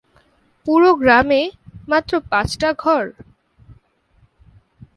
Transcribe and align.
পুরো 0.65 0.89
গ্রামে 0.95 1.41
মাত্র 1.87 2.13
পাঁচটা 2.31 2.69
ঘর। 2.79 3.03